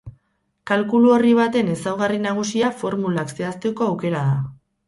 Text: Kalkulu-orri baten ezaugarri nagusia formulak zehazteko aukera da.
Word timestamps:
Kalkulu-orri 0.71 1.33
baten 1.41 1.69
ezaugarri 1.75 2.19
nagusia 2.25 2.73
formulak 2.81 3.37
zehazteko 3.37 3.91
aukera 3.93 4.27
da. 4.33 4.45